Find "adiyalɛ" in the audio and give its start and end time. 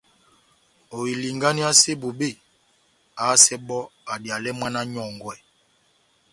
4.13-4.49